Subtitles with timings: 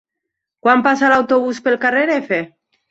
[0.65, 2.45] Quan passa l'autobús pel carrer F?